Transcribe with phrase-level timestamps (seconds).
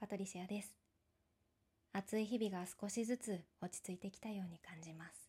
[0.00, 0.76] パトリシアです。
[1.92, 5.28] 暑い日々が少しずつ落ち着いてきたように感じます。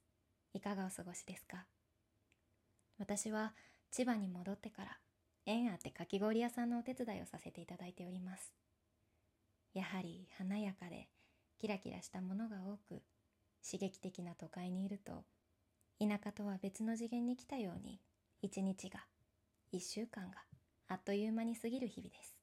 [0.54, 1.66] いかがお過ごしですか？
[3.00, 3.54] 私は
[3.90, 5.00] 千葉に戻ってから
[5.48, 8.54] 縁あってかき氷屋さんのお手伝いをさせていただいております。
[9.74, 11.08] やはり華やかで
[11.58, 13.02] キラキラしたものが多く
[13.66, 15.24] 刺激的な都会にいると
[16.00, 18.00] 田舎とは別の次元に来たように
[18.44, 19.00] 一日が
[19.72, 20.38] 一週間が
[20.90, 22.39] あっという間に過ぎる日々です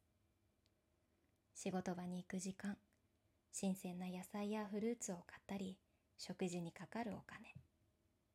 [1.56, 2.76] 仕事場に行く時間
[3.50, 5.78] 新鮮な野菜やフルーツを買ったり
[6.18, 7.54] 食事にかかるお金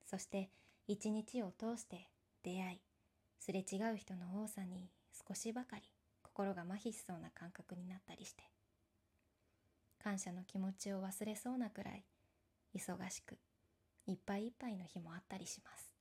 [0.05, 0.49] そして
[0.87, 2.09] 一日を通して
[2.43, 2.81] 出会い
[3.39, 4.89] すれ違う人の多さに
[5.27, 5.83] 少しばかり
[6.23, 8.43] 心が麻痺しそうな感覚になったりして
[10.03, 12.03] 感謝の気持ちを忘れそうなくらい
[12.75, 13.37] 忙しく
[14.07, 15.93] いっぱいいっぱいの日もあったりします。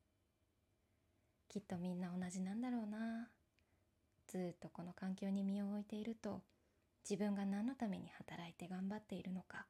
[1.48, 3.28] きっとみんな同じなんだろうな。
[4.26, 6.40] ずっとこの環境に身を置いていると
[7.08, 9.66] 自分が何のために働いて頑張っているのか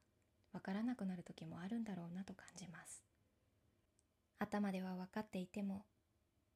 [0.53, 3.05] わからなくなる時もあるんだろうなと感じます。
[4.39, 5.85] 頭では分かっていても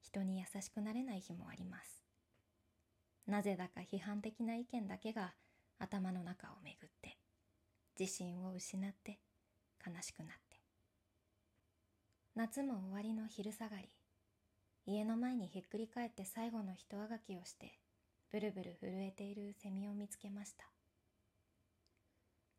[0.00, 2.04] 人に優しくなれない日もあります。
[3.26, 5.34] なぜだか批判的な意見だけが
[5.78, 7.18] 頭の中を巡って
[7.98, 9.20] 自信を失って
[9.86, 10.60] 悲しくなって。
[12.34, 13.88] 夏も終わりの昼下がり
[14.86, 17.78] 家の前にひっくり返って最後の人あがきをして
[18.32, 19.83] ブルブル震えているセミ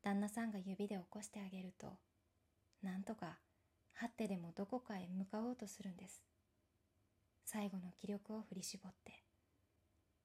[0.05, 1.87] 旦那さんが指で起こしてあげると
[2.83, 3.39] なんとか
[3.93, 6.21] はってでもどこかへ向かおうとするんです。
[7.43, 9.13] 最後の気力を振り絞って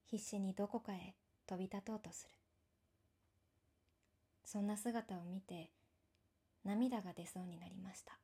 [0.04, 1.14] 必死にどこかへ
[1.46, 2.30] 飛び立とうとする。
[4.44, 5.70] そんな姿を見て
[6.62, 8.18] 涙が出そうになりました。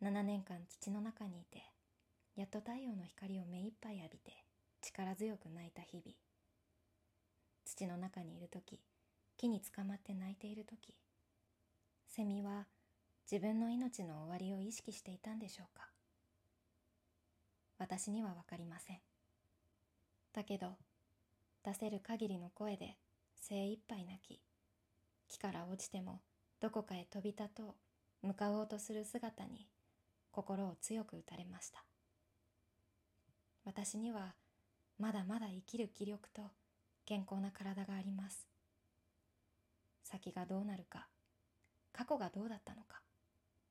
[0.00, 1.64] 7年間土の中にいて
[2.36, 4.44] やっと太陽の光を目いっぱい浴びて
[4.80, 6.16] 力強く泣いた日々。
[7.64, 8.78] 土の中にいる時
[9.38, 10.94] 木につかまって泣いている時
[12.08, 12.66] セミは
[13.30, 15.86] 自分の命の終わりを意識していたんでしょうか？
[17.78, 18.98] 私には分かりません。
[20.34, 20.72] だけど
[21.64, 22.96] 出せる限りの声で
[23.36, 24.40] 精一杯泣き
[25.28, 26.20] 木から落ちても
[26.60, 27.76] どこかへ飛び立と
[28.24, 29.68] う向かおうとする姿に
[30.32, 31.84] 心を強く打たれました。
[33.64, 34.34] 私には
[34.98, 36.42] まだまだ生きる気力と
[37.06, 38.48] 健康な体があります。
[40.10, 41.06] 先がどうなるか
[41.92, 43.02] 過去がどうだったのか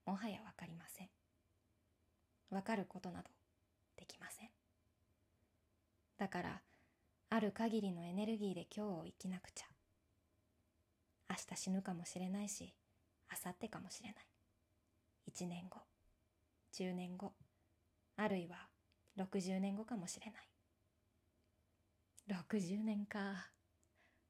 [0.06, 1.10] もはや分かりません。
[2.50, 3.30] 分かることなど
[3.98, 4.50] できません。
[6.18, 6.62] だから
[7.30, 9.66] ある限りのエネルギーで今日を生きなくちゃ。
[11.30, 12.74] 明日死ぬかもしれないし
[13.30, 14.26] 明後日かもしれない。
[15.34, 15.80] 1年後
[16.74, 17.34] 10年後
[18.16, 18.68] あるいは
[19.18, 20.50] 60年後かもしれない。
[22.30, 23.57] 60年か。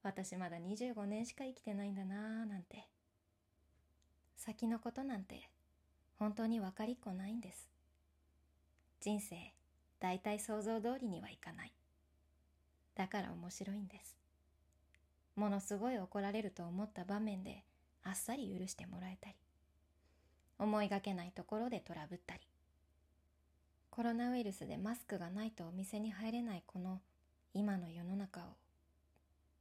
[0.03, 2.87] 私まだ25年しか生きてないんだなーなんて。
[4.35, 5.49] 先のことなんて
[6.19, 7.69] 本当に分かりっこないんです。
[9.01, 9.35] 人生
[9.99, 11.73] 大体想像通りにはいかない。
[12.95, 14.15] だから面白いんです。
[15.35, 17.63] ものすごい怒られると思った場面で
[18.03, 19.35] あっさり許してもらえたり。
[20.59, 22.41] 思いがけないところでトラブったり。
[23.91, 27.01] コロナウイルスでマスクがないとお店に入れないこの
[27.53, 28.43] 今の世の中を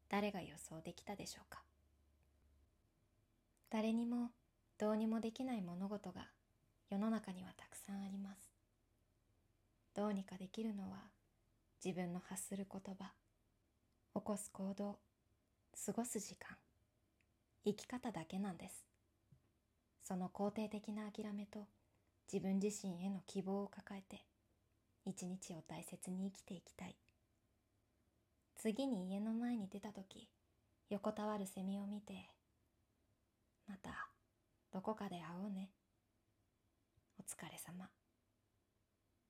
[0.09, 1.63] 誰が予想できたでしょうか？
[3.71, 4.31] 誰にも
[4.79, 6.29] どうにもできない物事が
[6.89, 8.49] 世の中にはたくさんあります。
[9.95, 10.99] どうにかできるのは
[11.85, 13.13] 自分の発する言葉
[14.15, 14.99] 起こす行動
[15.87, 16.57] 過ごす時間
[17.65, 18.85] 生き方だけなんです。
[20.05, 21.67] その肯定的な諦めと
[22.33, 24.23] 自分自身への希望を抱えて
[25.05, 26.95] 一日を大切に生きていきたい。
[28.67, 30.29] 次に家の前に出た時
[30.91, 32.15] 横たわるセミを見て
[33.69, 34.09] また
[34.73, 35.71] どこかで会おうね。
[37.17, 37.89] お疲れ様。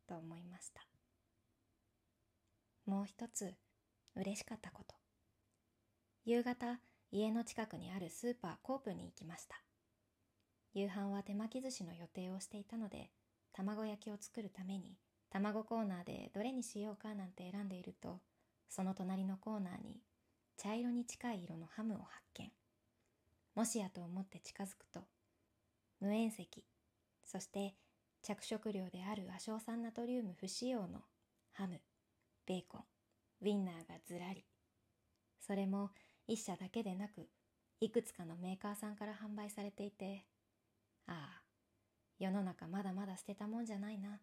[0.09, 0.87] と思いました。
[2.87, 3.53] もう一つ
[4.15, 4.95] 嬉しかったこと。
[6.25, 6.81] 夕方
[7.13, 9.61] 家の近くにあるスーパーコープに行きました。
[10.73, 13.11] 夕飯は手巻き寿司の予定をしていたので
[13.53, 14.97] 卵焼きを作るために
[15.29, 18.21] 卵コーナーでどれにしようかなんて選んでいると
[18.69, 20.01] その隣のコーナーに
[20.57, 22.51] 茶色に近い色のハムを発見。
[23.55, 25.01] もしやと思って近づくと
[26.01, 26.47] 無塩石
[27.25, 27.75] そして
[28.23, 31.01] 着色料である亜硝酸ナトリウム不使用の
[31.53, 31.81] ハム
[32.47, 32.85] ベーコン
[33.43, 34.45] ウィンナーがずらり。
[35.41, 35.91] それも
[36.27, 37.29] 一社だけでなく
[37.81, 40.25] いくつかのメーカーさんから販売されていて
[41.07, 41.43] ああ
[42.19, 44.21] 世の中まだまだ捨てたもんじゃないな。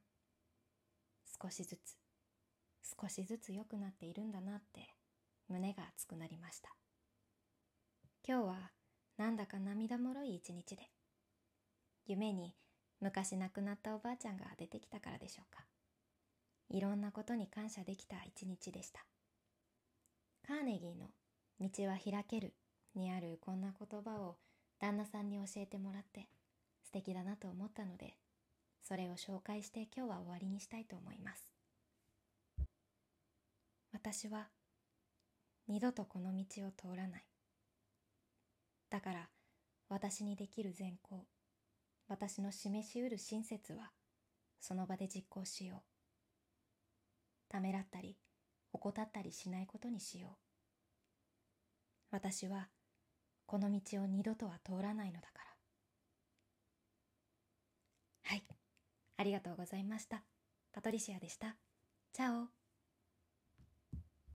[1.42, 2.03] 少しずつ
[2.84, 4.96] 少しずつ良くなっているんだなって
[5.48, 6.70] 胸が熱くなりました。
[8.28, 8.72] 今日は
[9.18, 10.84] なんだか涙もろい一日で
[12.06, 12.56] 夢に
[13.00, 15.66] 昔亡くなったおばあちゃんが出てきたからでしょうか。
[16.70, 19.06] いろんなことに感謝できた一日でした。
[20.48, 21.08] カーネギーの
[21.60, 22.54] 「道は開ける」
[22.96, 24.38] にあるこんな言葉を
[24.80, 26.28] 旦那さんに教えてもらって
[26.84, 28.18] 素敵だなと思ったので
[28.82, 31.63] それを紹介して今日は終わりにしたいと思います。
[33.94, 34.50] 私は
[35.68, 37.26] 二度とこの道を通らない。
[38.90, 39.30] だから
[39.90, 41.26] 私にできる善行
[42.08, 43.92] 私の示しうる親切は
[44.60, 45.80] その場で実行しよう。
[47.50, 48.18] ためらったり
[48.72, 50.32] 怠ったりしないことにしよう。
[52.12, 52.70] 私は
[53.46, 55.44] この道を二度とは通らないのだから。
[58.24, 58.44] はい。
[59.18, 60.24] ありがとうございました。
[60.72, 61.56] パトリシアでした。
[62.14, 62.63] チャオ。